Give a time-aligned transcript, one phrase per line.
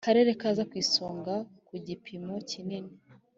[0.05, 1.35] Karere Kaza Ku Isonga
[1.67, 2.93] Ku Gipimo Kinini